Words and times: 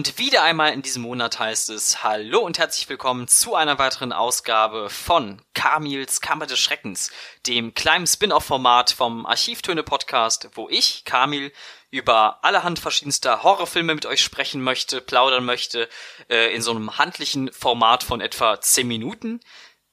Und 0.00 0.16
wieder 0.16 0.44
einmal 0.44 0.72
in 0.72 0.80
diesem 0.80 1.02
Monat 1.02 1.38
heißt 1.38 1.68
es 1.68 2.02
Hallo 2.02 2.38
und 2.38 2.58
herzlich 2.58 2.88
willkommen 2.88 3.28
zu 3.28 3.54
einer 3.54 3.78
weiteren 3.78 4.14
Ausgabe 4.14 4.88
von 4.88 5.42
Kamils 5.52 6.22
Kammer 6.22 6.46
des 6.46 6.58
Schreckens, 6.58 7.10
dem 7.46 7.74
kleinen 7.74 8.06
Spin-off-Format 8.06 8.92
vom 8.92 9.26
Archivtöne-Podcast, 9.26 10.52
wo 10.54 10.70
ich, 10.70 11.04
Kamil, 11.04 11.52
über 11.90 12.42
allerhand 12.42 12.78
verschiedenster 12.78 13.42
Horrorfilme 13.42 13.94
mit 13.94 14.06
euch 14.06 14.22
sprechen 14.22 14.62
möchte, 14.62 15.02
plaudern 15.02 15.44
möchte, 15.44 15.86
äh, 16.30 16.54
in 16.54 16.62
so 16.62 16.70
einem 16.70 16.96
handlichen 16.96 17.52
Format 17.52 18.02
von 18.02 18.22
etwa 18.22 18.58
10 18.58 18.88
Minuten. 18.88 19.40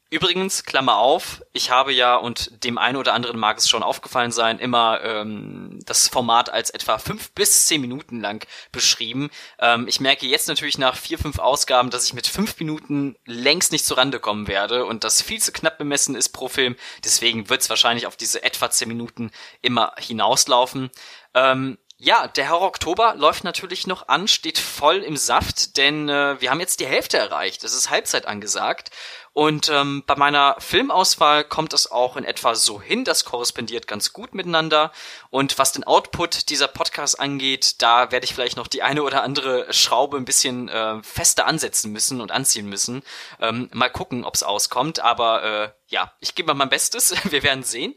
Übrigens, 0.09 0.63
Klammer 0.63 0.95
auf, 0.95 1.43
ich 1.51 1.69
habe 1.69 1.91
ja, 1.91 2.15
und 2.15 2.63
dem 2.63 2.77
einen 2.77 2.95
oder 2.95 3.13
anderen 3.13 3.37
mag 3.37 3.57
es 3.57 3.67
schon 3.67 3.83
aufgefallen 3.83 4.31
sein, 4.31 4.57
immer 4.57 5.01
ähm, 5.03 5.79
das 5.85 6.07
Format 6.07 6.49
als 6.49 6.69
etwa 6.69 6.97
fünf 6.97 7.31
bis 7.31 7.65
zehn 7.65 7.81
Minuten 7.81 8.21
lang 8.21 8.47
beschrieben. 8.71 9.29
Ähm, 9.59 9.85
ich 9.89 9.99
merke 9.99 10.25
jetzt 10.25 10.47
natürlich 10.47 10.77
nach 10.77 10.95
vier, 10.95 11.19
fünf 11.19 11.39
Ausgaben, 11.39 11.89
dass 11.89 12.05
ich 12.05 12.13
mit 12.13 12.25
fünf 12.25 12.57
Minuten 12.57 13.17
längst 13.25 13.73
nicht 13.73 13.85
zurande 13.85 14.21
kommen 14.21 14.47
werde 14.47 14.85
und 14.85 15.03
das 15.03 15.21
viel 15.21 15.41
zu 15.41 15.51
knapp 15.51 15.77
bemessen 15.77 16.15
ist 16.15 16.29
pro 16.29 16.47
Film. 16.47 16.77
Deswegen 17.03 17.49
wird 17.49 17.61
es 17.61 17.69
wahrscheinlich 17.69 18.07
auf 18.07 18.15
diese 18.15 18.43
etwa 18.43 18.69
zehn 18.69 18.87
Minuten 18.87 19.31
immer 19.61 19.91
hinauslaufen. 19.97 20.89
Ähm, 21.33 21.77
ja, 21.99 22.27
der 22.27 22.49
Horror 22.49 22.67
Oktober 22.67 23.15
läuft 23.15 23.43
natürlich 23.43 23.87
noch 23.87 24.07
an, 24.07 24.27
steht 24.27 24.59
voll 24.59 24.97
im 24.97 25.17
Saft, 25.17 25.77
denn 25.77 26.07
äh, 26.09 26.39
wir 26.39 26.51
haben 26.51 26.59
jetzt 26.59 26.79
die 26.79 26.85
Hälfte 26.85 27.17
erreicht. 27.17 27.63
Es 27.63 27.73
ist 27.73 27.89
Halbzeit 27.89 28.27
angesagt. 28.27 28.91
Und 29.33 29.69
ähm, 29.69 30.03
bei 30.05 30.15
meiner 30.15 30.55
Filmauswahl 30.59 31.43
kommt 31.43 31.73
es 31.73 31.91
auch 31.91 32.15
in 32.15 32.23
etwa 32.23 32.55
so 32.55 32.81
hin. 32.81 33.03
Das 33.03 33.23
korrespondiert 33.23 33.87
ganz 33.87 34.13
gut 34.13 34.33
miteinander. 34.33 34.91
Und 35.29 35.57
was 35.59 35.71
den 35.71 35.83
Output 35.83 36.49
dieser 36.49 36.67
Podcast 36.67 37.19
angeht, 37.19 37.81
da 37.81 38.11
werde 38.11 38.25
ich 38.25 38.33
vielleicht 38.33 38.57
noch 38.57 38.67
die 38.67 38.83
eine 38.83 39.03
oder 39.03 39.23
andere 39.23 39.71
Schraube 39.73 40.17
ein 40.17 40.25
bisschen 40.25 40.69
äh, 40.69 41.01
fester 41.03 41.45
ansetzen 41.45 41.91
müssen 41.91 42.21
und 42.21 42.31
anziehen 42.31 42.67
müssen. 42.67 43.03
Ähm, 43.39 43.69
mal 43.73 43.89
gucken, 43.89 44.23
ob 44.23 44.33
es 44.33 44.43
auskommt. 44.43 44.99
Aber 44.99 45.43
äh, 45.43 45.69
ja, 45.89 46.13
ich 46.19 46.35
gebe 46.35 46.47
mal 46.47 46.53
mein 46.53 46.69
Bestes. 46.69 47.13
Wir 47.31 47.43
werden 47.43 47.63
sehen. 47.63 47.95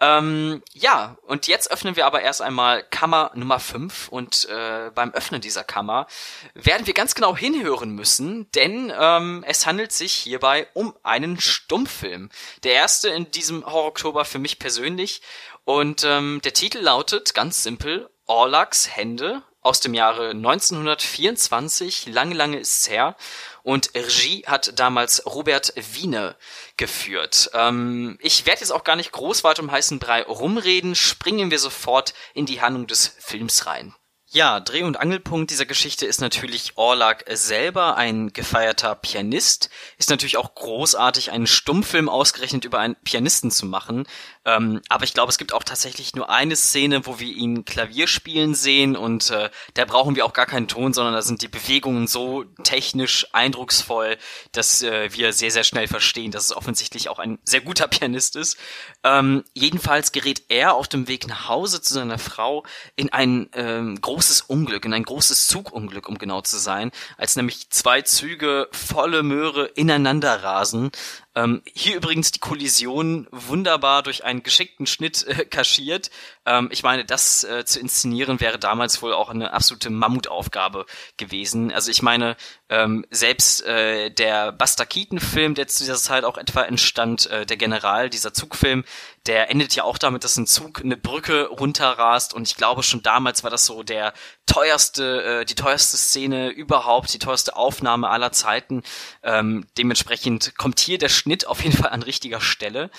Ähm, 0.00 0.62
ja, 0.72 1.16
und 1.22 1.46
jetzt 1.46 1.70
öffnen 1.70 1.96
wir 1.96 2.06
aber 2.06 2.20
erst 2.20 2.42
einmal 2.42 2.82
Kammer 2.82 3.30
Nummer 3.34 3.60
5 3.60 4.08
und 4.08 4.46
äh, 4.50 4.90
beim 4.94 5.12
Öffnen 5.12 5.40
dieser 5.40 5.64
Kammer 5.64 6.06
werden 6.54 6.86
wir 6.86 6.92
ganz 6.92 7.14
genau 7.14 7.34
hinhören 7.34 7.90
müssen, 7.90 8.50
denn 8.52 8.92
ähm, 8.98 9.42
es 9.46 9.64
handelt 9.64 9.92
sich 9.92 10.12
hierbei 10.12 10.68
um 10.74 10.94
einen 11.02 11.40
Stummfilm. 11.40 12.28
Der 12.62 12.74
erste 12.74 13.08
in 13.08 13.30
diesem 13.30 13.64
Horror-Oktober 13.64 14.26
für 14.26 14.38
mich 14.38 14.58
persönlich 14.58 15.22
und 15.64 16.04
ähm, 16.04 16.40
der 16.44 16.52
Titel 16.52 16.78
lautet 16.78 17.32
ganz 17.32 17.62
simpel 17.62 18.10
Orlax 18.26 18.94
Hände 18.94 19.42
aus 19.66 19.80
dem 19.80 19.94
Jahre 19.94 20.30
1924, 20.30 22.06
lange, 22.06 22.34
lange 22.34 22.58
ist's 22.58 22.88
her. 22.88 23.16
Und 23.64 23.90
Regie 23.96 24.44
hat 24.46 24.78
damals 24.78 25.26
Robert 25.26 25.72
Wiene 25.74 26.36
geführt. 26.76 27.50
Ähm, 27.52 28.16
ich 28.20 28.46
werde 28.46 28.60
jetzt 28.60 28.70
auch 28.70 28.84
gar 28.84 28.94
nicht 28.94 29.10
groß 29.10 29.42
weiter 29.42 29.62
um 29.62 29.72
heißen 29.72 29.98
Brei 29.98 30.22
rumreden, 30.22 30.94
springen 30.94 31.50
wir 31.50 31.58
sofort 31.58 32.14
in 32.32 32.46
die 32.46 32.60
Handlung 32.60 32.86
des 32.86 33.16
Films 33.18 33.66
rein. 33.66 33.92
Ja, 34.28 34.58
Dreh- 34.58 34.82
und 34.82 34.98
Angelpunkt 34.98 35.52
dieser 35.52 35.66
Geschichte 35.66 36.04
ist 36.04 36.20
natürlich 36.20 36.76
Orlak 36.76 37.24
selber, 37.30 37.96
ein 37.96 38.32
gefeierter 38.32 38.96
Pianist. 38.96 39.70
Ist 39.98 40.10
natürlich 40.10 40.36
auch 40.36 40.54
großartig, 40.54 41.30
einen 41.30 41.46
Stummfilm 41.46 42.08
ausgerechnet 42.08 42.64
über 42.64 42.80
einen 42.80 42.96
Pianisten 42.96 43.52
zu 43.52 43.66
machen. 43.66 44.06
Ähm, 44.46 44.80
aber 44.88 45.02
ich 45.02 45.12
glaube, 45.12 45.30
es 45.30 45.38
gibt 45.38 45.52
auch 45.52 45.64
tatsächlich 45.64 46.14
nur 46.14 46.30
eine 46.30 46.54
Szene, 46.54 47.04
wo 47.04 47.18
wir 47.18 47.34
ihn 47.34 47.64
Klavier 47.64 48.06
spielen 48.06 48.54
sehen 48.54 48.96
und 48.96 49.30
äh, 49.32 49.50
da 49.74 49.84
brauchen 49.84 50.14
wir 50.14 50.24
auch 50.24 50.32
gar 50.32 50.46
keinen 50.46 50.68
Ton, 50.68 50.92
sondern 50.92 51.14
da 51.14 51.22
sind 51.22 51.42
die 51.42 51.48
Bewegungen 51.48 52.06
so 52.06 52.44
technisch 52.62 53.26
eindrucksvoll, 53.32 54.16
dass 54.52 54.82
äh, 54.82 55.12
wir 55.12 55.32
sehr, 55.32 55.50
sehr 55.50 55.64
schnell 55.64 55.88
verstehen, 55.88 56.30
dass 56.30 56.44
es 56.44 56.56
offensichtlich 56.56 57.08
auch 57.08 57.18
ein 57.18 57.40
sehr 57.42 57.60
guter 57.60 57.88
Pianist 57.96 58.36
ist. 58.36 58.56
Ähm, 59.02 59.42
jedenfalls 59.52 60.12
gerät 60.12 60.44
er 60.48 60.74
auf 60.74 60.86
dem 60.86 61.08
Weg 61.08 61.26
nach 61.26 61.48
Hause 61.48 61.82
zu 61.82 61.94
seiner 61.94 62.18
Frau 62.18 62.64
in 62.94 63.12
ein 63.12 63.50
ähm, 63.52 64.00
großes 64.00 64.42
Unglück, 64.42 64.84
in 64.84 64.94
ein 64.94 65.02
großes 65.02 65.48
Zugunglück, 65.48 66.08
um 66.08 66.18
genau 66.18 66.40
zu 66.40 66.58
sein, 66.58 66.92
als 67.16 67.34
nämlich 67.34 67.70
zwei 67.70 68.02
Züge 68.02 68.68
volle 68.70 69.24
Möhre 69.24 69.66
ineinander 69.66 70.44
rasen. 70.44 70.92
Ähm, 71.36 71.62
hier 71.74 71.96
übrigens 71.96 72.32
die 72.32 72.40
Kollision 72.40 73.28
wunderbar 73.30 74.02
durch 74.02 74.24
einen 74.24 74.42
geschickten 74.42 74.86
Schnitt 74.86 75.26
äh, 75.26 75.44
kaschiert. 75.44 76.10
Ähm, 76.46 76.70
ich 76.72 76.82
meine, 76.82 77.04
das 77.04 77.44
äh, 77.44 77.66
zu 77.66 77.78
inszenieren 77.78 78.40
wäre 78.40 78.58
damals 78.58 79.02
wohl 79.02 79.12
auch 79.12 79.28
eine 79.28 79.52
absolute 79.52 79.90
Mammutaufgabe 79.90 80.86
gewesen. 81.18 81.70
Also 81.70 81.90
ich 81.90 82.00
meine, 82.00 82.36
ähm, 82.68 83.04
selbst 83.10 83.64
äh, 83.64 84.10
der 84.10 84.52
Buster 84.52 84.86
Keaton-Film, 84.86 85.54
der 85.54 85.68
zu 85.68 85.84
dieser 85.84 85.96
Zeit 85.96 86.24
auch 86.24 86.36
etwa 86.36 86.62
entstand, 86.62 87.26
äh, 87.30 87.46
der 87.46 87.56
General, 87.56 88.10
dieser 88.10 88.34
Zugfilm, 88.34 88.84
der 89.26 89.50
endet 89.50 89.74
ja 89.74 89.84
auch 89.84 89.98
damit, 89.98 90.24
dass 90.24 90.36
ein 90.36 90.46
Zug 90.46 90.80
eine 90.82 90.96
Brücke 90.96 91.46
runterrast 91.46 92.34
und 92.34 92.48
ich 92.48 92.56
glaube 92.56 92.82
schon 92.82 93.02
damals 93.02 93.44
war 93.44 93.50
das 93.50 93.66
so 93.66 93.82
der 93.82 94.12
teuerste, 94.46 95.40
äh, 95.40 95.44
die 95.44 95.54
teuerste 95.54 95.96
Szene 95.96 96.48
überhaupt, 96.48 97.12
die 97.12 97.18
teuerste 97.18 97.56
Aufnahme 97.56 98.08
aller 98.08 98.32
Zeiten. 98.32 98.82
Ähm, 99.22 99.66
dementsprechend 99.78 100.56
kommt 100.56 100.80
hier 100.80 100.98
der 100.98 101.08
Schnitt 101.08 101.46
auf 101.46 101.62
jeden 101.62 101.76
Fall 101.76 101.90
an 101.90 102.02
richtiger 102.02 102.40
Stelle. 102.40 102.90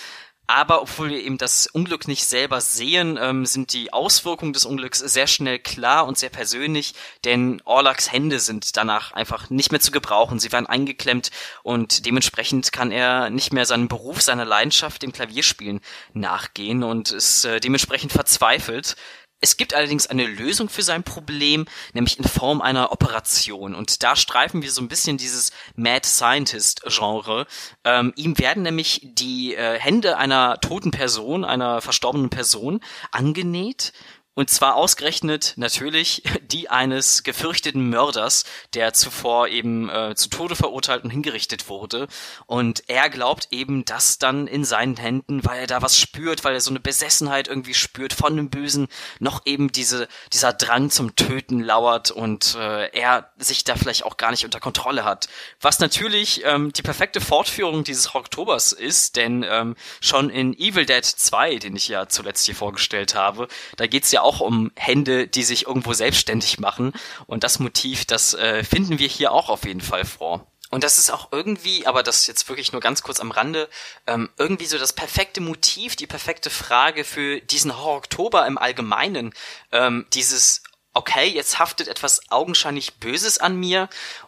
Aber 0.49 0.81
obwohl 0.81 1.09
wir 1.09 1.21
eben 1.21 1.37
das 1.37 1.67
Unglück 1.67 2.07
nicht 2.07 2.25
selber 2.25 2.61
sehen, 2.61 3.19
ähm, 3.21 3.45
sind 3.45 3.73
die 3.73 3.91
Auswirkungen 3.91 4.53
des 4.53 4.63
Unglücks 4.63 4.99
sehr 4.99 5.27
schnell 5.27 5.59
klar 5.59 6.07
und 6.07 6.17
sehr 6.17 6.29
persönlich, 6.29 6.93
denn 7.25 7.61
Orlaks 7.65 8.13
Hände 8.13 8.39
sind 8.39 8.77
danach 8.77 9.11
einfach 9.11 9.49
nicht 9.49 9.73
mehr 9.73 9.81
zu 9.81 9.91
gebrauchen. 9.91 10.39
Sie 10.39 10.53
werden 10.53 10.65
eingeklemmt 10.65 11.31
und 11.63 12.05
dementsprechend 12.05 12.71
kann 12.71 12.91
er 12.91 13.29
nicht 13.29 13.51
mehr 13.51 13.65
seinem 13.65 13.89
Beruf, 13.89 14.21
seiner 14.21 14.45
Leidenschaft, 14.45 15.01
dem 15.01 15.11
Klavierspielen 15.11 15.81
nachgehen 16.13 16.81
und 16.81 17.11
ist 17.11 17.43
äh, 17.43 17.59
dementsprechend 17.59 18.13
verzweifelt. 18.13 18.95
Es 19.39 19.57
gibt 19.57 19.75
allerdings 19.75 20.07
eine 20.07 20.25
Lösung 20.25 20.67
für 20.67 20.81
sein 20.81 21.03
Problem, 21.03 21.65
nämlich 21.93 22.17
in 22.17 22.25
Form 22.25 22.59
einer 22.61 22.91
Operation. 22.91 23.75
Und 23.75 24.01
da 24.01 24.15
streifen 24.15 24.63
wir 24.63 24.71
so 24.71 24.81
ein 24.81 24.87
bisschen 24.87 25.17
dieses 25.17 25.51
Mad 25.75 26.07
Scientist-Genre. 26.07 27.45
Ähm, 27.83 28.13
ihm 28.15 28.39
werden 28.39 28.63
nämlich 28.63 29.01
die 29.03 29.53
äh, 29.53 29.79
Hände 29.79 30.17
einer 30.17 30.59
toten 30.59 30.89
Person, 30.89 31.45
einer 31.45 31.81
verstorbenen 31.81 32.31
Person, 32.31 32.81
angenäht 33.11 33.93
und 34.37 34.51
zwar 34.51 34.75
ausgerechnet 34.75 35.53
natürlich 35.55 36.21
die 36.43 36.69
eines 36.69 37.23
gefürchteten 37.23 37.89
Mörders, 37.89 38.45
der 38.75 38.93
zuvor 38.93 39.47
eben 39.47 39.89
äh, 39.89 40.13
zu 40.15 40.29
Tode 40.29 40.55
verurteilt 40.55 41.03
und 41.03 41.09
hingerichtet 41.09 41.69
wurde. 41.69 42.07
Und 42.45 42.83
er 42.87 43.09
glaubt 43.09 43.47
eben, 43.49 43.83
dass 43.83 44.19
dann 44.19 44.45
in 44.45 44.63
seinen 44.63 44.95
Händen, 44.95 45.43
weil 45.43 45.61
er 45.61 45.67
da 45.67 45.81
was 45.81 45.97
spürt, 45.99 46.43
weil 46.43 46.53
er 46.53 46.61
so 46.61 46.69
eine 46.69 46.79
Besessenheit 46.79 47.47
irgendwie 47.47 47.73
spürt 47.73 48.13
von 48.13 48.37
dem 48.37 48.51
Bösen, 48.51 48.89
noch 49.17 49.47
eben 49.47 49.71
diese, 49.71 50.07
dieser 50.31 50.53
Drang 50.53 50.91
zum 50.91 51.15
Töten 51.15 51.59
lauert 51.59 52.11
und 52.11 52.55
äh, 52.59 52.91
er 52.91 53.31
sich 53.37 53.63
da 53.63 53.75
vielleicht 53.75 54.05
auch 54.05 54.17
gar 54.17 54.29
nicht 54.29 54.45
unter 54.45 54.59
Kontrolle 54.59 55.03
hat. 55.03 55.29
Was 55.61 55.79
natürlich 55.79 56.43
ähm, 56.45 56.71
die 56.73 56.83
perfekte 56.83 57.21
Fortführung 57.21 57.83
dieses 57.83 58.13
Oktobers 58.13 58.71
ist, 58.71 59.15
denn 59.15 59.43
ähm, 59.49 59.75
schon 59.99 60.29
in 60.29 60.53
Evil 60.53 60.85
Dead 60.85 61.03
2, 61.03 61.55
den 61.55 61.75
ich 61.75 61.87
ja 61.87 62.07
zuletzt 62.07 62.45
hier 62.45 62.55
vorgestellt 62.55 63.15
habe, 63.15 63.47
da 63.77 63.87
geht's 63.87 64.11
ja 64.11 64.26
auch 64.27 64.41
um 64.41 64.71
Hände, 64.75 65.27
die 65.27 65.43
sich 65.43 65.65
irgendwo 65.65 65.93
selbstständig 65.93 66.59
machen. 66.59 66.93
Und 67.25 67.43
das 67.43 67.59
Motiv, 67.59 68.05
das 68.05 68.33
äh, 68.33 68.63
finden 68.63 68.99
wir 68.99 69.07
hier 69.07 69.31
auch 69.31 69.49
auf 69.49 69.65
jeden 69.65 69.81
Fall 69.81 70.05
vor. 70.05 70.45
Und 70.69 70.83
das 70.83 70.97
ist 70.97 71.11
auch 71.11 71.29
irgendwie, 71.31 71.87
aber 71.87 72.03
das 72.03 72.27
jetzt 72.27 72.49
wirklich 72.49 72.73
nur 72.73 72.81
ganz 72.81 73.01
kurz 73.01 73.21
am 73.21 73.31
Rande, 73.31 73.69
ähm, 74.05 74.29
irgendwie 74.37 74.65
so 74.65 74.77
das 74.77 74.91
perfekte 74.91 75.39
Motiv, 75.39 75.95
die 75.95 76.07
perfekte 76.07 76.49
Frage 76.49 77.05
für 77.05 77.39
diesen 77.39 77.77
Horror-Oktober 77.77 78.45
im 78.45 78.57
Allgemeinen. 78.57 79.33
Ähm, 79.71 80.05
dieses, 80.13 80.63
okay, 80.93 81.27
jetzt 81.29 81.57
haftet 81.57 81.87
etwas 81.87 82.29
augenscheinlich 82.31 82.95
Böses 82.95 83.37
an 83.37 83.55
mir 83.55 83.87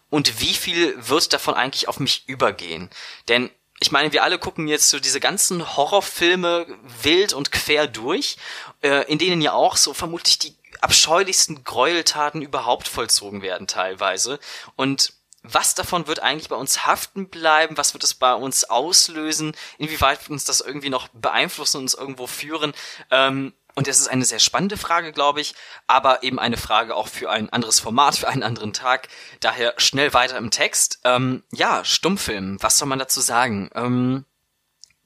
und 0.09 0.39
wie 0.39 0.53
viel 0.53 0.95
wird 0.97 1.33
davon 1.33 1.55
eigentlich 1.55 1.89
auf 1.89 1.99
mich 1.99 2.27
übergehen? 2.27 2.89
Denn 3.27 3.49
ich 3.79 3.91
meine, 3.91 4.11
wir 4.11 4.23
alle 4.23 4.39
gucken 4.39 4.67
jetzt 4.67 4.89
so 4.89 4.99
diese 4.99 5.19
ganzen 5.19 5.77
Horrorfilme 5.77 6.67
wild 7.01 7.33
und 7.33 7.51
quer 7.51 7.87
durch, 7.87 8.37
äh, 8.81 9.09
in 9.11 9.17
denen 9.17 9.41
ja 9.41 9.53
auch 9.53 9.77
so 9.77 9.93
vermutlich 9.93 10.37
die 10.39 10.55
abscheulichsten 10.81 11.63
Gräueltaten 11.63 12.41
überhaupt 12.41 12.87
vollzogen 12.87 13.41
werden 13.41 13.67
teilweise. 13.67 14.39
Und 14.75 15.13
was 15.43 15.73
davon 15.75 16.07
wird 16.07 16.19
eigentlich 16.19 16.49
bei 16.49 16.57
uns 16.57 16.85
haften 16.85 17.29
bleiben? 17.29 17.77
Was 17.77 17.93
wird 17.93 18.03
es 18.03 18.13
bei 18.13 18.33
uns 18.33 18.65
auslösen? 18.65 19.55
Inwieweit 19.77 20.19
wird 20.21 20.31
uns 20.31 20.43
das 20.43 20.59
irgendwie 20.59 20.89
noch 20.89 21.07
beeinflussen 21.09 21.77
und 21.77 21.83
uns 21.83 21.93
irgendwo 21.93 22.27
führen? 22.27 22.73
Ähm, 23.09 23.53
und 23.75 23.87
das 23.87 23.99
ist 23.99 24.07
eine 24.07 24.25
sehr 24.25 24.39
spannende 24.39 24.77
Frage, 24.77 25.11
glaube 25.11 25.41
ich, 25.41 25.55
aber 25.87 26.23
eben 26.23 26.39
eine 26.39 26.57
Frage 26.57 26.95
auch 26.95 27.07
für 27.07 27.29
ein 27.29 27.49
anderes 27.49 27.79
Format, 27.79 28.17
für 28.17 28.27
einen 28.27 28.43
anderen 28.43 28.73
Tag. 28.73 29.07
Daher 29.39 29.73
schnell 29.77 30.13
weiter 30.13 30.37
im 30.37 30.51
Text. 30.51 30.99
Ähm, 31.03 31.43
ja, 31.51 31.85
Stummfilm, 31.85 32.57
was 32.61 32.77
soll 32.77 32.87
man 32.87 32.99
dazu 32.99 33.21
sagen? 33.21 33.69
Ähm, 33.75 34.25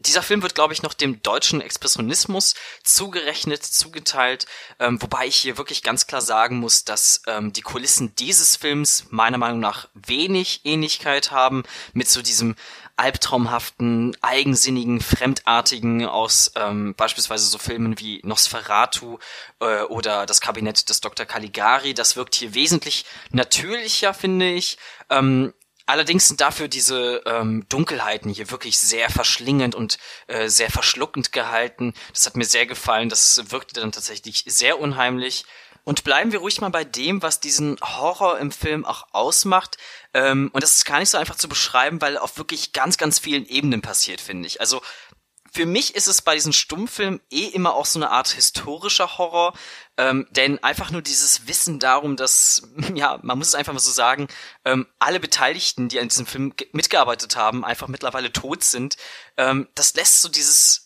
dieser 0.06 0.22
Film 0.22 0.42
wird, 0.42 0.56
glaube 0.56 0.74
ich, 0.74 0.84
noch 0.84 0.94
dem 0.94 1.22
deutschen 1.22 1.62
Expressionismus 1.62 2.56
zugerechnet, 2.84 3.64
zugeteilt, 3.64 4.46
ähm, 4.80 5.02
wobei 5.02 5.28
ich 5.28 5.38
hier 5.38 5.58
wirklich 5.58 5.82
ganz 5.82 6.08
klar 6.08 6.22
sagen 6.22 6.58
muss, 6.58 6.84
dass 6.84 7.22
ähm, 7.28 7.54
die 7.54 7.62
Kulissen 7.62 8.14
dieses 8.16 8.56
Films 8.56 9.06
meiner 9.10 9.38
Meinung 9.38 9.60
nach 9.60 9.88
wenig 9.94 10.62
Ähnlichkeit 10.66 11.32
haben 11.32 11.64
mit 11.94 12.10
so 12.10 12.22
diesem 12.22 12.56
albtraumhaften, 12.96 14.16
eigensinnigen, 14.22 15.02
fremdartigen 15.02 16.06
aus 16.06 16.52
ähm, 16.56 16.94
beispielsweise 16.96 17.46
so 17.46 17.58
Filmen 17.58 18.00
wie 18.00 18.22
Nosferatu 18.24 19.18
äh, 19.60 19.82
oder 19.84 20.26
das 20.26 20.42
Kabinett 20.42 20.90
des 20.90 21.02
Dr. 21.02 21.26
Caligari. 21.26 21.94
Das 21.94 22.16
wirkt 22.16 22.36
hier 22.36 22.54
wesentlich 22.54 23.06
natürlicher, 23.32 24.14
finde 24.14 24.52
ich. 24.52 24.78
Ähm, 25.10 25.54
Allerdings 25.86 26.30
sind 26.30 26.40
dafür 26.40 26.70
diese 26.70 27.22
ähm, 27.26 27.66
Dunkelheiten 27.68 28.32
hier 28.32 28.50
wirklich 28.52 28.80
sehr 28.80 29.10
verschlingend 29.10 29.76
und 29.76 29.98
äh, 30.28 30.48
sehr 30.48 30.72
verschluckend 30.72 31.34
gehalten. 31.34 31.94
Das 32.14 32.26
hat 32.26 32.38
mir 32.38 32.46
sehr 32.46 32.66
gefallen. 32.66 33.10
Das 33.10 33.52
wirkte 33.52 33.82
dann 33.82 33.92
tatsächlich 33.92 34.46
sehr 34.48 34.80
unheimlich. 34.80 35.44
Und 35.84 36.04
bleiben 36.04 36.32
wir 36.32 36.40
ruhig 36.40 36.62
mal 36.62 36.70
bei 36.70 36.84
dem, 36.84 37.22
was 37.22 37.40
diesen 37.40 37.78
Horror 37.82 38.40
im 38.40 38.52
Film 38.52 38.86
auch 38.86 39.08
ausmacht. 39.12 39.78
Ähm, 40.14 40.50
und 40.54 40.64
das 40.64 40.78
ist 40.78 40.86
gar 40.86 41.00
nicht 41.00 41.10
so 41.10 41.18
einfach 41.18 41.36
zu 41.36 41.50
beschreiben, 41.50 42.02
weil 42.02 42.18
auf 42.18 42.38
wirklich 42.38 42.72
ganz, 42.72 42.98
ganz 42.98 43.20
vielen 43.20 43.46
Ebenen 43.46 43.82
passiert, 43.82 44.22
finde 44.22 44.48
ich. 44.48 44.62
Also 44.62 44.82
für 45.54 45.66
mich 45.68 45.94
ist 45.94 46.08
es 46.08 46.24
bei 46.24 46.34
diesen 46.34 46.52
Stummfilmen 46.52 47.22
eh 47.30 47.46
immer 47.46 47.76
auch 47.76 47.86
so 47.86 48.00
eine 48.00 48.10
Art 48.10 48.30
historischer 48.30 49.20
Horror, 49.20 49.54
ähm, 49.98 50.28
denn 50.32 50.64
einfach 50.64 50.90
nur 50.90 51.04
dieses 51.04 51.48
Wissen 51.48 51.78
darum, 51.78 52.16
dass, 52.16 52.70
ja, 52.96 53.20
man 53.22 53.38
muss 53.38 53.50
es 53.50 53.56
einfach 53.56 53.74
mal 53.74 53.80
so 53.80 53.92
sagen, 53.92 54.28
ähm, 54.66 54.88
alle 54.98 55.20
Beteiligten, 55.20 55.90
die 55.90 56.00
an 56.00 56.08
diesem 56.08 56.26
Film 56.26 56.54
mitgearbeitet 56.72 57.36
haben, 57.36 57.64
einfach 57.64 57.88
mittlerweile 57.88 58.32
tot 58.32 58.64
sind, 58.64 58.98
ähm, 59.38 59.68
das 59.76 59.94
lässt 59.94 60.22
so 60.22 60.30
dieses 60.30 60.83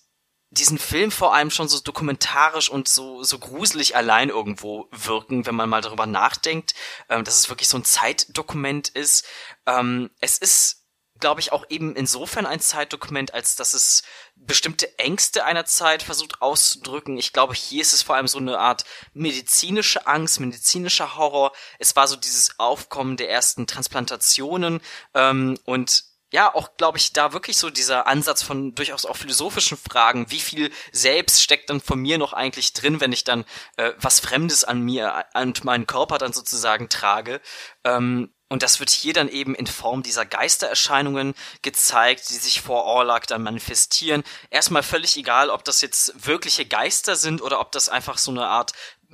diesen 0.49 0.77
Film 0.77 1.11
vor 1.11 1.33
allem 1.33 1.51
schon 1.51 1.67
so 1.67 1.79
dokumentarisch 1.79 2.69
und 2.69 2.87
so, 2.87 3.23
so 3.23 3.37
gruselig 3.37 3.95
allein 3.95 4.29
irgendwo 4.29 4.87
wirken, 4.91 5.45
wenn 5.45 5.55
man 5.55 5.69
mal 5.69 5.81
darüber 5.81 6.05
nachdenkt, 6.05 6.73
ähm, 7.09 7.23
dass 7.23 7.37
es 7.37 7.49
wirklich 7.49 7.67
so 7.67 7.77
ein 7.77 7.83
Zeitdokument 7.83 8.89
ist. 8.89 9.25
Ähm, 9.65 10.09
es 10.19 10.37
ist 10.37 10.87
glaube 11.19 11.41
ich, 11.41 11.51
auch 11.51 11.65
eben 11.69 11.95
insofern 11.95 12.45
ein 12.45 12.59
Zeitdokument, 12.59 13.33
als 13.33 13.55
dass 13.55 13.73
es 13.73 14.03
bestimmte 14.35 14.99
Ängste 14.99 15.45
einer 15.45 15.65
Zeit 15.65 16.03
versucht 16.03 16.41
auszudrücken. 16.41 17.17
Ich 17.17 17.33
glaube, 17.33 17.53
hier 17.53 17.81
ist 17.81 17.93
es 17.93 18.03
vor 18.03 18.15
allem 18.15 18.27
so 18.27 18.37
eine 18.37 18.59
Art 18.59 18.85
medizinische 19.13 20.05
Angst, 20.07 20.39
medizinischer 20.39 21.17
Horror. 21.17 21.51
Es 21.79 21.95
war 21.95 22.07
so 22.07 22.15
dieses 22.15 22.59
Aufkommen 22.59 23.17
der 23.17 23.29
ersten 23.29 23.67
Transplantationen 23.67 24.81
ähm, 25.13 25.57
und 25.65 26.03
ja, 26.31 26.53
auch 26.53 26.75
glaube 26.77 26.97
ich, 26.97 27.13
da 27.13 27.31
wirklich 27.33 27.57
so 27.57 27.69
dieser 27.69 28.07
Ansatz 28.07 28.43
von 28.43 28.75
durchaus 28.75 29.05
auch 29.05 29.15
philosophischen 29.15 29.77
Fragen, 29.77 30.29
wie 30.29 30.39
viel 30.39 30.71
selbst 30.91 31.41
steckt 31.41 31.69
dann 31.69 31.79
von 31.79 31.99
mir 31.99 32.17
noch 32.17 32.33
eigentlich 32.33 32.73
drin, 32.73 32.99
wenn 32.99 33.13
ich 33.13 33.23
dann 33.23 33.45
äh, 33.77 33.93
was 33.97 34.19
Fremdes 34.19 34.63
an 34.63 34.81
mir, 34.81 35.25
an 35.35 35.53
meinen 35.63 35.87
Körper 35.87 36.17
dann 36.17 36.33
sozusagen 36.33 36.89
trage. 36.89 37.39
Ähm, 37.83 38.33
und 38.49 38.63
das 38.63 38.79
wird 38.79 38.89
hier 38.89 39.13
dann 39.13 39.27
eben 39.27 39.55
in 39.55 39.67
Form 39.67 40.03
dieser 40.03 40.25
Geistererscheinungen 40.25 41.33
gezeigt, 41.61 42.29
die 42.29 42.35
sich 42.35 42.61
vor 42.61 42.85
Orlak 42.85 43.27
dann 43.27 43.43
manifestieren. 43.43 44.23
Erstmal 44.49 44.83
völlig 44.83 45.17
egal, 45.17 45.49
ob 45.49 45.65
das 45.65 45.81
jetzt 45.81 46.25
wirkliche 46.25 46.65
Geister 46.65 47.17
sind 47.17 47.41
oder 47.41 47.59
ob 47.59 47.73
das 47.73 47.89
einfach 47.89 48.17
so 48.17 48.31
eine 48.31 48.47
Art 48.47 48.71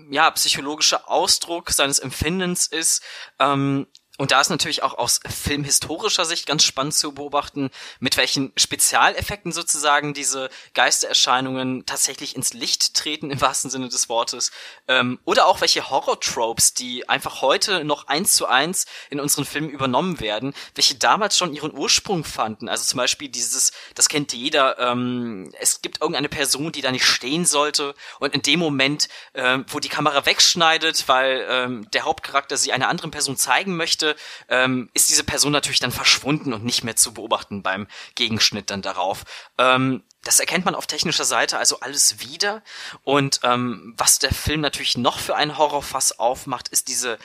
ja, 0.09 0.29
psychologischer 0.31 1.09
Ausdruck 1.09 1.71
seines 1.71 1.99
Empfindens 1.99 2.67
ist. 2.67 3.03
Ähm, 3.39 3.87
und 4.19 4.29
da 4.29 4.39
ist 4.39 4.49
natürlich 4.49 4.83
auch 4.83 4.93
aus 4.93 5.21
filmhistorischer 5.27 6.23
Sicht 6.23 6.45
ganz 6.45 6.63
spannend 6.63 6.93
zu 6.93 7.13
beobachten, 7.13 7.71
mit 7.99 8.15
welchen 8.15 8.53
Spezialeffekten 8.55 9.51
sozusagen 9.51 10.13
diese 10.13 10.51
Geistererscheinungen 10.75 11.87
tatsächlich 11.87 12.35
ins 12.35 12.53
Licht 12.53 12.93
treten, 12.93 13.31
im 13.31 13.41
wahrsten 13.41 13.71
Sinne 13.71 13.89
des 13.89 14.09
Wortes. 14.09 14.51
Ähm, 14.87 15.17
oder 15.25 15.47
auch 15.47 15.61
welche 15.61 15.89
Horror-Tropes, 15.89 16.75
die 16.75 17.09
einfach 17.09 17.41
heute 17.41 17.83
noch 17.85 18.07
eins 18.07 18.35
zu 18.35 18.45
eins 18.45 18.85
in 19.09 19.19
unseren 19.19 19.45
Filmen 19.45 19.69
übernommen 19.69 20.19
werden, 20.19 20.53
welche 20.75 20.93
damals 20.93 21.35
schon 21.35 21.51
ihren 21.51 21.75
Ursprung 21.75 22.23
fanden. 22.23 22.69
Also 22.69 22.83
zum 22.85 22.99
Beispiel 22.99 23.29
dieses, 23.29 23.71
das 23.95 24.09
kennt 24.09 24.31
jeder, 24.31 24.77
ähm, 24.77 25.51
es 25.59 25.81
gibt 25.81 26.01
irgendeine 26.01 26.29
Person, 26.29 26.71
die 26.71 26.81
da 26.81 26.91
nicht 26.91 27.05
stehen 27.05 27.45
sollte 27.45 27.95
und 28.19 28.35
in 28.35 28.43
dem 28.43 28.59
Moment, 28.59 29.09
ähm, 29.33 29.65
wo 29.69 29.79
die 29.79 29.89
Kamera 29.89 30.27
wegschneidet, 30.27 31.07
weil 31.07 31.47
ähm, 31.49 31.89
der 31.93 32.03
Hauptcharakter 32.03 32.57
sie 32.57 32.73
einer 32.73 32.89
anderen 32.89 33.09
Person 33.09 33.37
zeigen 33.37 33.75
möchte, 33.75 34.02
möchte, 34.03 34.15
ähm, 34.49 34.89
ist 34.93 35.09
diese 35.09 35.23
Person 35.23 35.51
natürlich 35.51 35.79
dann 35.79 35.91
verschwunden 35.91 36.53
und 36.53 36.63
nicht 36.63 36.83
mehr 36.83 36.95
zu 36.95 37.13
beobachten 37.13 37.63
beim 37.63 37.87
Gegenschnitt 38.15 38.69
dann 38.69 38.81
darauf. 38.81 39.23
Ähm, 39.57 40.03
das 40.23 40.39
erkennt 40.39 40.65
man 40.65 40.75
auf 40.75 40.87
technischer 40.87 41.25
Seite 41.25 41.57
also 41.57 41.79
alles 41.79 42.19
wieder. 42.19 42.63
Und 43.03 43.41
ähm, 43.43 43.93
was 43.97 44.19
der 44.19 44.33
Film 44.33 44.61
natürlich 44.61 44.97
noch 44.97 45.19
für 45.19 45.35
einen 45.35 45.57
Horrorfass 45.57 46.19
aufmacht, 46.19 46.69
ist 46.69 46.87
diese 46.87 47.17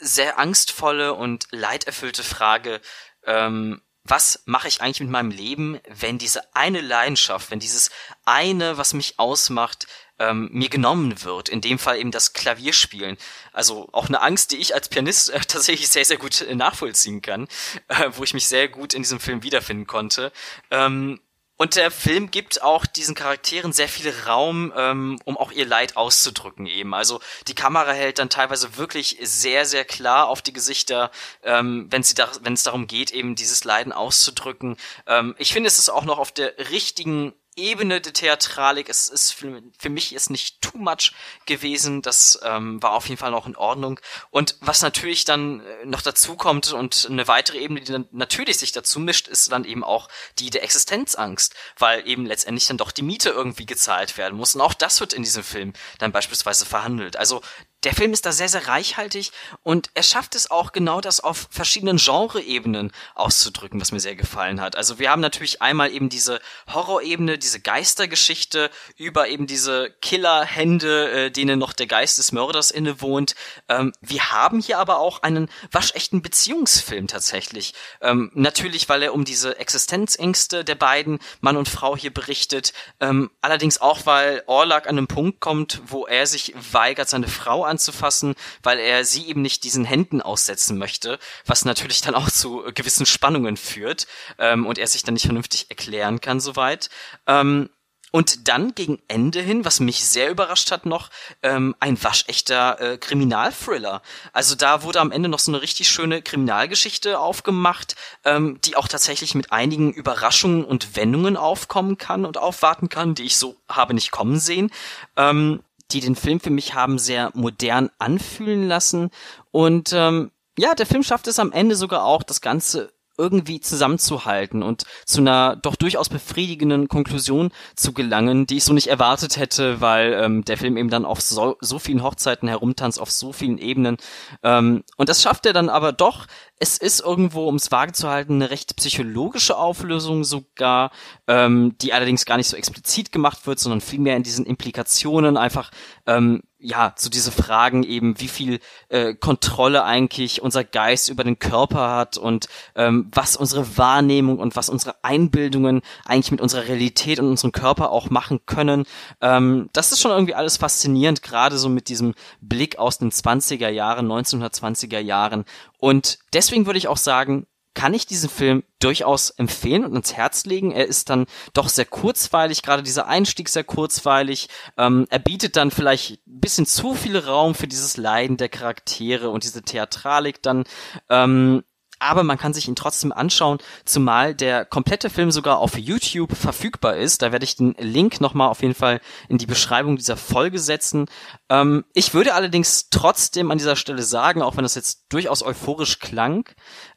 sehr 0.00 0.38
angstvolle 0.38 1.14
und 1.14 1.46
leiderfüllte 1.50 2.22
Frage, 2.22 2.80
ähm, 3.24 3.82
was 4.02 4.42
mache 4.46 4.66
ich 4.66 4.80
eigentlich 4.80 5.00
mit 5.00 5.10
meinem 5.10 5.30
Leben, 5.30 5.78
wenn 5.86 6.16
diese 6.16 6.54
eine 6.56 6.80
Leidenschaft, 6.80 7.50
wenn 7.50 7.60
dieses 7.60 7.90
eine, 8.24 8.78
was 8.78 8.94
mich 8.94 9.18
ausmacht, 9.18 9.86
ähm, 10.20 10.48
mir 10.52 10.68
genommen 10.68 11.24
wird. 11.24 11.48
In 11.48 11.60
dem 11.60 11.80
Fall 11.80 11.98
eben 11.98 12.12
das 12.12 12.32
Klavierspielen. 12.32 13.16
Also 13.52 13.88
auch 13.90 14.06
eine 14.06 14.22
Angst, 14.22 14.52
die 14.52 14.58
ich 14.58 14.74
als 14.74 14.88
Pianist 14.88 15.30
äh, 15.30 15.40
tatsächlich 15.48 15.88
sehr, 15.88 16.04
sehr 16.04 16.18
gut 16.18 16.42
äh, 16.42 16.54
nachvollziehen 16.54 17.22
kann, 17.22 17.48
äh, 17.88 18.10
wo 18.12 18.22
ich 18.22 18.34
mich 18.34 18.46
sehr 18.46 18.68
gut 18.68 18.94
in 18.94 19.02
diesem 19.02 19.18
Film 19.18 19.42
wiederfinden 19.42 19.86
konnte. 19.86 20.30
Ähm, 20.70 21.20
und 21.60 21.76
der 21.76 21.90
Film 21.90 22.30
gibt 22.30 22.62
auch 22.62 22.86
diesen 22.86 23.14
Charakteren 23.14 23.74
sehr 23.74 23.88
viel 23.88 24.10
Raum, 24.26 24.72
ähm, 24.74 25.18
um 25.24 25.36
auch 25.36 25.52
ihr 25.52 25.66
Leid 25.66 25.94
auszudrücken 25.94 26.64
eben. 26.64 26.94
Also 26.94 27.20
die 27.48 27.54
Kamera 27.54 27.92
hält 27.92 28.18
dann 28.18 28.30
teilweise 28.30 28.78
wirklich 28.78 29.18
sehr, 29.20 29.66
sehr 29.66 29.84
klar 29.84 30.28
auf 30.28 30.40
die 30.40 30.54
Gesichter, 30.54 31.10
ähm, 31.42 31.86
wenn 31.90 32.02
sie 32.02 32.14
da, 32.14 32.30
wenn 32.40 32.54
es 32.54 32.62
darum 32.62 32.86
geht, 32.86 33.10
eben 33.10 33.34
dieses 33.34 33.64
Leiden 33.64 33.92
auszudrücken. 33.92 34.78
Ähm, 35.06 35.34
ich 35.36 35.52
finde, 35.52 35.66
es 35.66 35.78
ist 35.78 35.90
auch 35.90 36.06
noch 36.06 36.18
auf 36.18 36.32
der 36.32 36.56
richtigen 36.70 37.34
Ebene 37.60 38.00
der 38.00 38.12
Theatralik. 38.12 38.88
Es 38.88 39.08
ist 39.08 39.32
für, 39.32 39.62
für 39.78 39.90
mich 39.90 40.14
ist 40.14 40.30
nicht 40.30 40.60
too 40.60 40.78
much 40.78 41.12
gewesen. 41.46 42.02
Das 42.02 42.38
ähm, 42.42 42.82
war 42.82 42.92
auf 42.92 43.08
jeden 43.08 43.18
Fall 43.18 43.30
noch 43.30 43.46
in 43.46 43.56
Ordnung. 43.56 44.00
Und 44.30 44.56
was 44.60 44.82
natürlich 44.82 45.24
dann 45.24 45.60
äh, 45.60 45.86
noch 45.86 46.02
dazu 46.02 46.36
kommt 46.36 46.72
und 46.72 47.06
eine 47.10 47.28
weitere 47.28 47.58
Ebene, 47.58 47.80
die 47.80 47.92
dann 47.92 48.08
natürlich 48.12 48.58
sich 48.58 48.72
dazu 48.72 49.00
mischt, 49.00 49.28
ist 49.28 49.52
dann 49.52 49.64
eben 49.64 49.84
auch 49.84 50.08
die 50.38 50.50
der 50.50 50.62
Existenzangst, 50.62 51.54
weil 51.78 52.06
eben 52.06 52.26
letztendlich 52.26 52.66
dann 52.66 52.76
doch 52.76 52.90
die 52.90 53.02
Miete 53.02 53.30
irgendwie 53.30 53.66
gezahlt 53.66 54.16
werden 54.16 54.36
muss. 54.36 54.54
Und 54.54 54.60
auch 54.60 54.74
das 54.74 55.00
wird 55.00 55.12
in 55.12 55.22
diesem 55.22 55.44
Film 55.44 55.72
dann 55.98 56.12
beispielsweise 56.12 56.66
verhandelt. 56.66 57.16
Also 57.16 57.42
der 57.84 57.94
Film 57.94 58.12
ist 58.12 58.26
da 58.26 58.32
sehr, 58.32 58.48
sehr 58.48 58.68
reichhaltig 58.68 59.32
und 59.62 59.90
er 59.94 60.02
schafft 60.02 60.34
es 60.34 60.50
auch 60.50 60.72
genau 60.72 61.00
das 61.00 61.20
auf 61.20 61.48
verschiedenen 61.50 61.96
Genre-Ebenen 61.96 62.92
auszudrücken, 63.14 63.80
was 63.80 63.92
mir 63.92 64.00
sehr 64.00 64.16
gefallen 64.16 64.60
hat. 64.60 64.76
Also 64.76 64.98
wir 64.98 65.10
haben 65.10 65.20
natürlich 65.20 65.62
einmal 65.62 65.90
eben 65.90 66.10
diese 66.10 66.40
Horror-Ebene, 66.72 67.38
diese 67.38 67.60
Geistergeschichte 67.60 68.70
über 68.96 69.28
eben 69.28 69.46
diese 69.46 69.90
Killerhände, 70.02 71.10
äh, 71.10 71.30
denen 71.30 71.58
noch 71.58 71.72
der 71.72 71.86
Geist 71.86 72.18
des 72.18 72.32
Mörders 72.32 72.70
innewohnt. 72.70 73.34
Ähm, 73.68 73.92
wir 74.00 74.30
haben 74.30 74.60
hier 74.60 74.78
aber 74.78 74.98
auch 74.98 75.22
einen 75.22 75.48
waschechten 75.72 76.20
Beziehungsfilm 76.20 77.06
tatsächlich. 77.06 77.72
Ähm, 78.02 78.30
natürlich, 78.34 78.88
weil 78.88 79.02
er 79.02 79.14
um 79.14 79.24
diese 79.24 79.58
Existenzängste 79.58 80.64
der 80.64 80.74
beiden 80.74 81.18
Mann 81.40 81.56
und 81.56 81.68
Frau 81.68 81.96
hier 81.96 82.12
berichtet. 82.12 82.74
Ähm, 83.00 83.30
allerdings 83.40 83.80
auch, 83.80 84.04
weil 84.04 84.42
Orlak 84.46 84.86
an 84.86 84.98
einem 84.98 85.06
Punkt 85.06 85.40
kommt, 85.40 85.80
wo 85.86 86.06
er 86.06 86.26
sich 86.26 86.54
weigert, 86.72 87.08
seine 87.08 87.28
Frau 87.28 87.69
anzufassen, 87.70 88.34
weil 88.62 88.78
er 88.78 89.04
sie 89.04 89.26
eben 89.26 89.40
nicht 89.40 89.64
diesen 89.64 89.86
Händen 89.86 90.20
aussetzen 90.20 90.76
möchte, 90.76 91.18
was 91.46 91.64
natürlich 91.64 92.02
dann 92.02 92.14
auch 92.14 92.30
zu 92.30 92.64
gewissen 92.74 93.06
Spannungen 93.06 93.56
führt 93.56 94.06
ähm, 94.38 94.66
und 94.66 94.76
er 94.76 94.86
sich 94.86 95.02
dann 95.02 95.14
nicht 95.14 95.26
vernünftig 95.26 95.70
erklären 95.70 96.20
kann 96.20 96.40
soweit. 96.40 96.90
Ähm, 97.26 97.70
und 98.12 98.48
dann 98.48 98.74
gegen 98.74 99.00
Ende 99.08 99.40
hin, 99.40 99.64
was 99.64 99.80
mich 99.80 100.04
sehr 100.04 100.30
überrascht 100.30 100.70
hat 100.72 100.84
noch, 100.84 101.10
ähm, 101.42 101.76
ein 101.78 102.02
waschechter 102.02 102.80
äh, 102.80 102.98
Kriminalthriller. 102.98 104.02
Also 104.32 104.56
da 104.56 104.82
wurde 104.82 105.00
am 105.00 105.12
Ende 105.12 105.28
noch 105.28 105.38
so 105.38 105.52
eine 105.52 105.62
richtig 105.62 105.88
schöne 105.88 106.22
Kriminalgeschichte 106.22 107.18
aufgemacht, 107.18 107.94
ähm, 108.24 108.58
die 108.64 108.76
auch 108.76 108.88
tatsächlich 108.88 109.34
mit 109.34 109.52
einigen 109.52 109.92
Überraschungen 109.92 110.64
und 110.64 110.96
Wendungen 110.96 111.36
aufkommen 111.36 111.98
kann 111.98 112.24
und 112.24 112.36
aufwarten 112.36 112.88
kann, 112.88 113.14
die 113.14 113.24
ich 113.24 113.36
so 113.36 113.56
habe 113.68 113.94
nicht 113.94 114.10
kommen 114.10 114.40
sehen. 114.40 114.72
Ähm, 115.16 115.62
die 115.92 116.00
den 116.00 116.16
Film 116.16 116.40
für 116.40 116.50
mich 116.50 116.74
haben 116.74 116.98
sehr 116.98 117.30
modern 117.34 117.90
anfühlen 117.98 118.66
lassen. 118.66 119.10
Und 119.50 119.92
ähm, 119.92 120.30
ja, 120.58 120.74
der 120.74 120.86
Film 120.86 121.02
schafft 121.02 121.26
es 121.26 121.38
am 121.38 121.52
Ende 121.52 121.76
sogar 121.76 122.04
auch, 122.04 122.22
das 122.22 122.40
Ganze 122.40 122.92
irgendwie 123.20 123.60
zusammenzuhalten 123.60 124.62
und 124.62 124.84
zu 125.04 125.20
einer 125.20 125.56
doch 125.56 125.76
durchaus 125.76 126.08
befriedigenden 126.08 126.88
Konklusion 126.88 127.50
zu 127.76 127.92
gelangen, 127.92 128.46
die 128.46 128.56
ich 128.56 128.64
so 128.64 128.72
nicht 128.72 128.86
erwartet 128.86 129.36
hätte, 129.36 129.80
weil 129.80 130.14
ähm, 130.14 130.44
der 130.44 130.56
Film 130.56 130.78
eben 130.78 130.88
dann 130.88 131.04
auf 131.04 131.20
so, 131.20 131.56
so 131.60 131.78
vielen 131.78 132.02
Hochzeiten 132.02 132.48
herumtanzt, 132.48 132.98
auf 132.98 133.10
so 133.10 133.32
vielen 133.32 133.58
Ebenen. 133.58 133.98
Ähm, 134.42 134.82
und 134.96 135.08
das 135.08 135.22
schafft 135.22 135.44
er 135.44 135.52
dann 135.52 135.68
aber 135.68 135.92
doch. 135.92 136.26
Es 136.58 136.78
ist 136.78 137.00
irgendwo, 137.00 137.46
um 137.46 137.56
es 137.56 137.70
vage 137.70 137.92
zu 137.92 138.08
halten, 138.08 138.34
eine 138.34 138.50
recht 138.50 138.76
psychologische 138.76 139.56
Auflösung 139.56 140.24
sogar, 140.24 140.90
ähm, 141.26 141.76
die 141.80 141.92
allerdings 141.92 142.24
gar 142.24 142.38
nicht 142.38 142.48
so 142.48 142.56
explizit 142.56 143.12
gemacht 143.12 143.46
wird, 143.46 143.58
sondern 143.58 143.80
vielmehr 143.80 144.16
in 144.16 144.22
diesen 144.22 144.46
Implikationen 144.46 145.36
einfach 145.36 145.70
ähm, 146.06 146.42
ja, 146.60 146.94
so 146.96 147.08
diese 147.08 147.32
Fragen 147.32 147.82
eben, 147.82 148.20
wie 148.20 148.28
viel 148.28 148.60
äh, 148.88 149.14
Kontrolle 149.14 149.84
eigentlich 149.84 150.42
unser 150.42 150.62
Geist 150.62 151.08
über 151.08 151.24
den 151.24 151.38
Körper 151.38 151.90
hat 151.90 152.18
und 152.18 152.48
ähm, 152.74 153.08
was 153.12 153.36
unsere 153.36 153.78
Wahrnehmung 153.78 154.38
und 154.38 154.56
was 154.56 154.68
unsere 154.68 154.96
Einbildungen 155.02 155.80
eigentlich 156.04 156.30
mit 156.30 156.40
unserer 156.40 156.68
Realität 156.68 157.18
und 157.18 157.28
unserem 157.28 157.52
Körper 157.52 157.90
auch 157.90 158.10
machen 158.10 158.40
können. 158.44 158.84
Ähm, 159.20 159.70
das 159.72 159.92
ist 159.92 160.00
schon 160.00 160.10
irgendwie 160.10 160.34
alles 160.34 160.58
faszinierend, 160.58 161.22
gerade 161.22 161.56
so 161.56 161.68
mit 161.68 161.88
diesem 161.88 162.14
Blick 162.40 162.78
aus 162.78 162.98
den 162.98 163.10
20er 163.10 163.68
Jahren, 163.68 164.06
1920er 164.06 165.00
Jahren. 165.00 165.44
Und 165.78 166.18
deswegen 166.34 166.66
würde 166.66 166.78
ich 166.78 166.88
auch 166.88 166.98
sagen, 166.98 167.46
kann 167.74 167.94
ich 167.94 168.06
diesen 168.06 168.28
Film 168.28 168.64
durchaus 168.80 169.30
empfehlen 169.30 169.84
und 169.84 169.94
ins 169.94 170.14
Herz 170.14 170.44
legen. 170.44 170.72
Er 170.72 170.86
ist 170.86 171.10
dann 171.10 171.26
doch 171.52 171.68
sehr 171.68 171.84
kurzweilig, 171.84 172.62
gerade 172.62 172.82
dieser 172.82 173.06
Einstieg 173.06 173.48
sehr 173.48 173.64
kurzweilig. 173.64 174.48
Ähm, 174.76 175.06
er 175.10 175.18
bietet 175.18 175.56
dann 175.56 175.70
vielleicht 175.70 176.12
ein 176.26 176.40
bisschen 176.40 176.66
zu 176.66 176.94
viel 176.94 177.16
Raum 177.16 177.54
für 177.54 177.68
dieses 177.68 177.96
Leiden 177.96 178.36
der 178.36 178.48
Charaktere 178.48 179.30
und 179.30 179.44
diese 179.44 179.62
Theatralik 179.62 180.42
dann. 180.42 180.64
Ähm, 181.08 181.62
aber 182.00 182.24
man 182.24 182.38
kann 182.38 182.54
sich 182.54 182.66
ihn 182.66 182.74
trotzdem 182.74 183.12
anschauen, 183.12 183.58
zumal 183.84 184.34
der 184.34 184.64
komplette 184.64 185.10
Film 185.10 185.30
sogar 185.30 185.58
auf 185.58 185.78
YouTube 185.78 186.34
verfügbar 186.34 186.96
ist. 186.96 187.20
Da 187.22 187.30
werde 187.30 187.44
ich 187.44 187.56
den 187.56 187.74
Link 187.78 188.20
nochmal 188.22 188.48
auf 188.48 188.62
jeden 188.62 188.74
Fall 188.74 189.00
in 189.28 189.36
die 189.36 189.46
Beschreibung 189.46 189.96
dieser 189.96 190.16
Folge 190.16 190.58
setzen. 190.58 191.06
Ähm, 191.50 191.84
ich 191.92 192.14
würde 192.14 192.34
allerdings 192.34 192.88
trotzdem 192.88 193.50
an 193.50 193.58
dieser 193.58 193.76
Stelle 193.76 194.02
sagen, 194.02 194.40
auch 194.40 194.56
wenn 194.56 194.62
das 194.62 194.74
jetzt 194.74 195.04
durchaus 195.10 195.42
euphorisch 195.42 195.98
klang, 195.98 196.48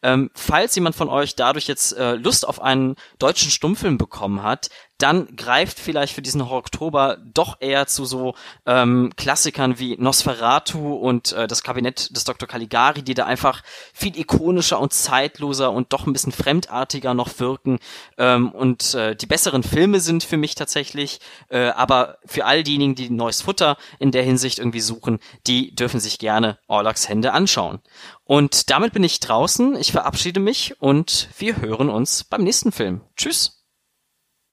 ähm, 0.03 0.29
falls 0.35 0.75
jemand 0.75 0.95
von 0.95 1.09
euch 1.09 1.35
dadurch 1.35 1.67
jetzt 1.67 1.97
äh, 1.97 2.15
Lust 2.15 2.47
auf 2.47 2.61
einen 2.61 2.95
deutschen 3.17 3.49
Stummfilm 3.49 3.97
bekommen 3.97 4.43
hat, 4.43 4.69
dann 5.03 5.35
greift 5.35 5.79
vielleicht 5.79 6.13
für 6.13 6.21
diesen 6.21 6.41
Oktober 6.41 7.17
doch 7.33 7.57
eher 7.59 7.87
zu 7.87 8.05
so 8.05 8.35
ähm, 8.65 9.11
Klassikern 9.17 9.79
wie 9.79 9.97
Nosferatu 9.97 10.93
und 10.93 11.33
äh, 11.33 11.47
das 11.47 11.63
Kabinett 11.63 12.15
des 12.15 12.23
Dr. 12.23 12.47
Caligari, 12.47 13.01
die 13.01 13.13
da 13.13 13.25
einfach 13.25 13.63
viel 13.93 14.17
ikonischer 14.17 14.79
und 14.79 14.93
zeitloser 14.93 15.71
und 15.71 15.91
doch 15.91 16.05
ein 16.05 16.13
bisschen 16.13 16.31
fremdartiger 16.31 17.13
noch 17.13 17.39
wirken 17.39 17.79
ähm, 18.17 18.51
und 18.51 18.93
äh, 18.93 19.15
die 19.15 19.25
besseren 19.25 19.63
Filme 19.63 19.99
sind 19.99 20.23
für 20.23 20.37
mich 20.37 20.55
tatsächlich, 20.55 21.19
äh, 21.49 21.69
aber 21.69 22.19
für 22.25 22.45
all 22.45 22.63
diejenigen, 22.63 22.95
die 22.95 23.09
neues 23.09 23.41
Futter 23.41 23.77
in 23.99 24.11
der 24.11 24.23
Hinsicht 24.23 24.59
irgendwie 24.59 24.79
suchen, 24.79 25.19
die 25.47 25.75
dürfen 25.75 25.99
sich 25.99 26.19
gerne 26.19 26.59
Orlaks 26.67 27.09
Hände 27.09 27.33
anschauen. 27.33 27.81
Und 28.25 28.69
damit 28.69 28.93
bin 28.93 29.03
ich 29.03 29.19
draußen, 29.19 29.75
ich 29.75 29.91
verabschiede 29.91 30.39
mich 30.39 30.79
und 30.79 31.29
wir 31.37 31.57
hören 31.61 31.89
uns 31.89 32.23
beim 32.23 32.43
nächsten 32.43 32.71
Film. 32.71 33.01
Tschüss! 33.15 33.62